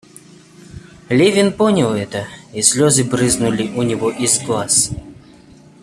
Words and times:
Левин 1.09 1.53
понял 1.53 1.91
это, 1.93 2.25
и 2.53 2.63
слезы 2.63 3.03
брызнули 3.03 3.67
у 3.77 3.83
него 3.83 4.09
из 4.09 4.39
глаз. 4.43 4.89